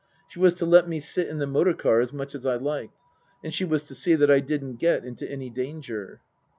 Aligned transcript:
She 0.27 0.39
was 0.39 0.55
to 0.55 0.65
let 0.65 0.87
me 0.89 0.99
sit 0.99 1.27
in 1.27 1.37
the 1.37 1.45
motor 1.45 1.75
car 1.75 1.99
as 2.01 2.11
much 2.11 2.33
as 2.33 2.43
I 2.43 2.55
liked; 2.55 2.99
and 3.43 3.53
she 3.53 3.63
was 3.63 3.83
to 3.83 3.93
see 3.93 4.15
that 4.15 4.31
I 4.31 4.39
didn't 4.39 4.77
get 4.77 5.05
into 5.05 5.29
any 5.31 5.51
danger. 5.51 6.21